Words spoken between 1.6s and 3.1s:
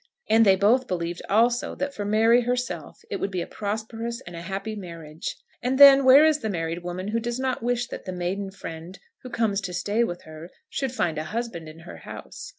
that for Mary herself